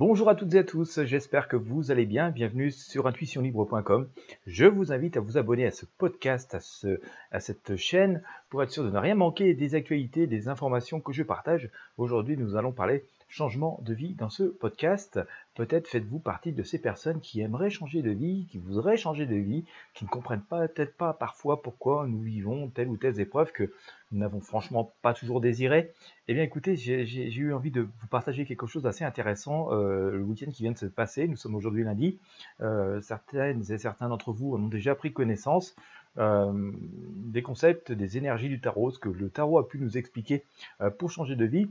Bonjour 0.00 0.30
à 0.30 0.34
toutes 0.34 0.54
et 0.54 0.60
à 0.60 0.64
tous, 0.64 1.04
j'espère 1.04 1.46
que 1.46 1.56
vous 1.56 1.90
allez 1.90 2.06
bien. 2.06 2.30
Bienvenue 2.30 2.70
sur 2.70 3.06
intuitionlibre.com. 3.06 4.08
Je 4.46 4.64
vous 4.64 4.92
invite 4.92 5.18
à 5.18 5.20
vous 5.20 5.36
abonner 5.36 5.66
à 5.66 5.70
ce 5.70 5.84
podcast, 5.84 6.54
à, 6.54 6.60
ce, 6.60 7.02
à 7.30 7.38
cette 7.38 7.76
chaîne, 7.76 8.22
pour 8.48 8.62
être 8.62 8.70
sûr 8.70 8.82
de 8.82 8.88
ne 8.88 8.96
rien 8.96 9.14
manquer 9.14 9.52
des 9.52 9.74
actualités, 9.74 10.26
des 10.26 10.48
informations 10.48 11.00
que 11.00 11.12
je 11.12 11.22
partage. 11.22 11.68
Aujourd'hui, 11.98 12.38
nous 12.38 12.56
allons 12.56 12.72
parler 12.72 13.04
changement 13.28 13.78
de 13.82 13.92
vie 13.92 14.14
dans 14.14 14.30
ce 14.30 14.44
podcast. 14.44 15.20
Peut-être 15.56 15.88
faites-vous 15.88 16.20
partie 16.20 16.52
de 16.52 16.62
ces 16.62 16.78
personnes 16.78 17.20
qui 17.20 17.40
aimeraient 17.40 17.70
changer 17.70 18.02
de 18.02 18.10
vie, 18.10 18.46
qui 18.50 18.58
voudraient 18.58 18.96
changer 18.96 19.26
de 19.26 19.34
vie, 19.34 19.64
qui 19.94 20.04
ne 20.04 20.08
comprennent 20.08 20.44
peut-être 20.48 20.96
pas 20.96 21.12
parfois 21.12 21.60
pourquoi 21.60 22.06
nous 22.06 22.20
vivons 22.20 22.68
telle 22.68 22.88
ou 22.88 22.96
telle 22.96 23.18
épreuve 23.18 23.50
que 23.50 23.72
nous 24.12 24.20
n'avons 24.20 24.40
franchement 24.40 24.92
pas 25.02 25.12
toujours 25.12 25.40
désiré. 25.40 25.92
Eh 26.28 26.34
bien 26.34 26.44
écoutez, 26.44 26.76
j'ai 26.76 27.04
eu 27.34 27.52
envie 27.52 27.72
de 27.72 27.80
vous 27.82 28.06
partager 28.08 28.46
quelque 28.46 28.68
chose 28.68 28.84
d'assez 28.84 29.04
intéressant 29.04 29.72
euh, 29.72 30.12
le 30.12 30.22
week-end 30.22 30.50
qui 30.52 30.62
vient 30.62 30.72
de 30.72 30.78
se 30.78 30.86
passer. 30.86 31.26
Nous 31.26 31.36
sommes 31.36 31.56
aujourd'hui 31.56 31.82
lundi. 31.82 32.20
Euh, 32.60 33.00
certaines 33.00 33.64
et 33.72 33.78
certains 33.78 34.08
d'entre 34.08 34.32
vous 34.32 34.54
en 34.54 34.62
ont 34.62 34.68
déjà 34.68 34.94
pris 34.94 35.12
connaissance. 35.12 35.74
Euh, 36.18 36.72
des 37.16 37.42
concepts, 37.42 37.90
des 37.90 38.16
énergies 38.16 38.48
du 38.48 38.60
tarot, 38.60 38.92
ce 38.92 39.00
que 39.00 39.08
le 39.08 39.28
tarot 39.28 39.58
a 39.58 39.68
pu 39.68 39.78
nous 39.78 39.98
expliquer 39.98 40.44
pour 40.98 41.10
changer 41.10 41.34
de 41.34 41.44
vie 41.44 41.68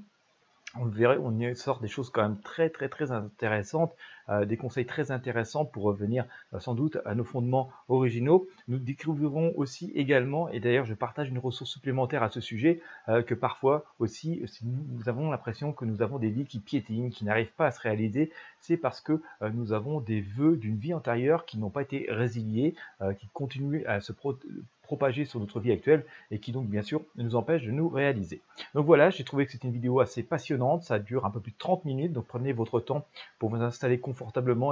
on 0.75 0.85
verrait, 0.85 1.17
on 1.17 1.37
y 1.37 1.55
sort 1.55 1.79
des 1.79 1.87
choses 1.87 2.09
quand 2.09 2.21
même 2.21 2.41
très 2.41 2.69
très 2.69 2.89
très 2.89 3.11
intéressantes, 3.11 3.95
des 4.45 4.57
conseils 4.57 4.85
très 4.85 5.11
intéressants 5.11 5.65
pour 5.65 5.83
revenir 5.83 6.25
euh, 6.53 6.59
sans 6.59 6.75
doute 6.75 6.97
à 7.05 7.15
nos 7.15 7.23
fondements 7.23 7.69
originaux. 7.87 8.47
Nous 8.67 8.79
découvrirons 8.79 9.53
aussi 9.55 9.91
également, 9.95 10.49
et 10.49 10.59
d'ailleurs 10.59 10.85
je 10.85 10.93
partage 10.93 11.29
une 11.29 11.39
ressource 11.39 11.71
supplémentaire 11.71 12.23
à 12.23 12.29
ce 12.29 12.41
sujet, 12.41 12.81
euh, 13.07 13.21
que 13.21 13.33
parfois 13.33 13.85
aussi, 13.99 14.41
si 14.45 14.65
nous, 14.65 15.09
avons 15.09 15.31
l'impression 15.31 15.73
que 15.73 15.85
nous 15.85 16.01
avons 16.01 16.19
des 16.19 16.29
vies 16.29 16.45
qui 16.45 16.59
piétinent, 16.59 17.09
qui 17.09 17.25
n'arrivent 17.25 17.53
pas 17.55 17.67
à 17.67 17.71
se 17.71 17.81
réaliser, 17.81 18.31
c'est 18.59 18.77
parce 18.77 19.01
que 19.01 19.21
nous 19.53 19.73
avons 19.73 20.01
des 20.01 20.21
vœux 20.21 20.57
d'une 20.57 20.77
vie 20.77 20.93
antérieure 20.93 21.45
qui 21.45 21.57
n'ont 21.57 21.69
pas 21.69 21.81
été 21.81 22.05
résiliés, 22.09 22.75
qui 23.17 23.27
continuent 23.33 23.85
à 23.87 24.01
se 24.01 24.11
propager 24.89 25.25
sur 25.25 25.39
notre 25.39 25.59
vie 25.59 25.71
actuelle 25.71 26.03
et 26.31 26.39
qui 26.39 26.51
donc 26.51 26.67
bien 26.67 26.81
sûr 26.81 27.03
nous 27.15 27.35
empêche 27.35 27.63
de 27.63 27.71
nous 27.71 27.89
réaliser. 27.89 28.41
Donc 28.73 28.85
voilà, 28.85 29.11
j'ai 29.11 29.23
trouvé 29.23 29.45
que 29.45 29.51
c'était 29.51 29.67
une 29.67 29.73
vidéo 29.73 29.99
assez 29.99 30.23
passionnante, 30.23 30.83
ça 30.83 30.97
dure 30.97 31.25
un 31.25 31.29
peu 31.29 31.39
plus 31.39 31.51
de 31.51 31.57
30 31.59 31.85
minutes, 31.85 32.11
donc 32.11 32.25
prenez 32.25 32.53
votre 32.53 32.79
temps 32.79 33.05
pour 33.37 33.49
vous 33.49 33.61
installer 33.61 33.99
confortablement 33.99 34.18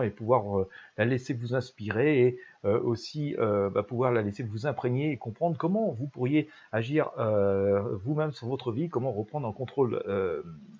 et 0.03 0.09
pouvoir 0.09 0.59
euh, 0.59 0.69
la 0.97 1.05
laisser 1.05 1.33
vous 1.33 1.55
inspirer 1.55 2.19
et 2.21 2.39
euh, 2.65 2.79
aussi 2.81 3.35
euh, 3.37 3.69
bah, 3.69 3.83
pouvoir 3.83 4.11
la 4.11 4.21
laisser 4.21 4.43
vous 4.43 4.65
imprégner 4.65 5.11
et 5.11 5.17
comprendre 5.17 5.57
comment 5.57 5.91
vous 5.91 6.07
pourriez 6.07 6.49
agir 6.71 7.11
vous-même 8.03 8.31
sur 8.31 8.47
votre 8.47 8.71
vie, 8.71 8.89
comment 8.89 9.11
reprendre 9.11 9.47
en 9.47 9.53
contrôle, 9.53 10.01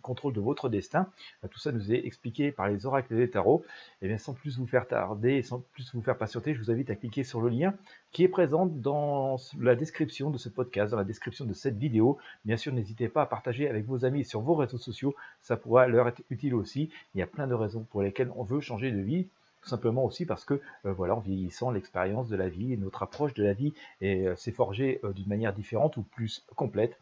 contrôle 0.08 0.33
de 0.33 0.39
votre 0.39 0.69
destin. 0.69 1.08
tout 1.52 1.59
ça 1.59 1.72
nous 1.72 1.91
est 1.91 2.05
expliqué 2.05 2.52
par 2.52 2.67
les 2.67 2.86
oracles 2.86 3.16
des 3.16 3.30
tarots. 3.30 3.63
Et 4.02 4.08
bien 4.08 4.17
sans 4.17 4.33
plus 4.33 4.58
vous 4.58 4.66
faire 4.66 4.88
tarder, 4.88 5.41
sans 5.44 5.59
plus 5.73 5.94
vous 5.94 6.02
faire 6.02 6.17
patienter, 6.17 6.55
je 6.55 6.59
vous 6.59 6.72
invite 6.72 6.89
à 6.89 6.95
cliquer 6.95 7.23
sur 7.23 7.41
le 7.41 7.50
lien 7.50 7.73
qui 8.11 8.23
est 8.23 8.30
présent 8.30 8.66
dans 8.66 9.38
la 9.59 9.75
description 9.75 10.30
de 10.30 10.38
ce 10.38 10.50
podcast, 10.50 10.91
dans 10.91 10.97
la 10.97 11.03
description 11.03 11.45
de 11.45 11.53
cette 11.53 11.78
vidéo. 11.78 12.17
Bien 12.45 12.58
sûr, 12.58 12.73
n'hésitez 12.73 13.09
pas 13.09 13.23
à 13.23 13.25
partager 13.25 13.69
avec 13.69 13.85
vos 13.85 14.05
amis 14.05 14.23
sur 14.25 14.41
vos 14.41 14.55
réseaux 14.55 14.78
sociaux, 14.78 15.16
ça 15.41 15.58
pourra 15.58 15.88
leur 15.88 16.08
être 16.08 16.22
utile 16.30 16.55
aussi. 16.55 16.89
Il 17.13 17.19
y 17.19 17.22
a 17.22 17.28
plein 17.28 17.47
de 17.47 17.53
raisons 17.53 17.85
pour 17.91 18.02
lesquelles 18.02 18.31
on 18.35 18.44
veut 18.44 18.61
changer 18.61 18.91
de 18.91 19.02
vie, 19.02 19.28
tout 19.61 19.69
simplement 19.69 20.05
aussi 20.05 20.25
parce 20.25 20.45
que 20.45 20.61
euh, 20.85 20.94
voilà, 20.94 21.16
en 21.16 21.19
vieillissant, 21.19 21.72
l'expérience 21.72 22.30
de 22.30 22.35
la 22.35 22.50
vie 22.50 22.73
et 22.73 22.78
notre 22.78 23.03
approche 23.03 23.33
de 23.33 23.44
la 23.44 23.53
vie 23.53 23.73
euh, 24.02 24.35
s'est 24.35 24.52
forgée 24.52 25.00
euh, 25.03 25.11
d'une 25.11 25.28
manière 25.28 25.53
différente 25.53 25.97
ou 25.97 26.03
plus 26.03 26.45
complète. 26.55 26.97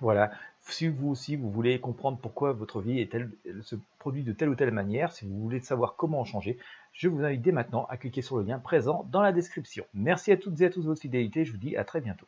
Voilà, 0.00 0.30
si 0.60 0.88
vous 0.88 1.08
aussi 1.08 1.36
vous 1.36 1.50
voulez 1.50 1.80
comprendre 1.80 2.18
pourquoi 2.18 2.52
votre 2.52 2.80
vie 2.80 3.00
est 3.00 3.10
telle, 3.10 3.30
se 3.62 3.76
produit 3.98 4.24
de 4.24 4.32
telle 4.32 4.48
ou 4.48 4.54
telle 4.54 4.70
manière, 4.70 5.12
si 5.12 5.26
vous 5.26 5.38
voulez 5.40 5.60
savoir 5.60 5.96
comment 5.96 6.20
en 6.20 6.24
changer, 6.24 6.58
je 6.92 7.08
vous 7.08 7.22
invite 7.24 7.42
dès 7.42 7.52
maintenant 7.52 7.86
à 7.88 7.96
cliquer 7.96 8.22
sur 8.22 8.36
le 8.36 8.44
lien 8.44 8.58
présent 8.58 9.06
dans 9.10 9.22
la 9.22 9.32
description. 9.32 9.86
Merci 9.94 10.32
à 10.32 10.36
toutes 10.36 10.60
et 10.60 10.66
à 10.66 10.70
tous 10.70 10.82
de 10.82 10.86
votre 10.88 11.00
fidélité, 11.00 11.44
je 11.44 11.52
vous 11.52 11.58
dis 11.58 11.76
à 11.76 11.84
très 11.84 12.00
bientôt. 12.00 12.26